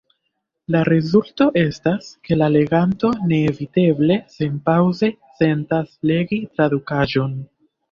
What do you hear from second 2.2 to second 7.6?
ke la leganto neeviteble senpaŭze sentas legi tradukaĵon.